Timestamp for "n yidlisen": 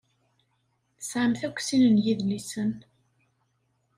1.93-2.71